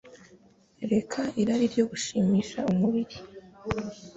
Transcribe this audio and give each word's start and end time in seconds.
Reka 0.91 1.19
irari 1.41 1.65
ryo 1.73 1.83
gushimisha 1.91 2.59
umubiri 2.71 3.17